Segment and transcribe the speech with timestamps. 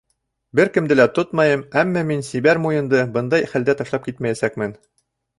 [0.59, 4.75] Бер кемде лә тотмайым, әммә мин Сибәр Муйынды бындай хәлдә ташлап китмәйәсәкмен!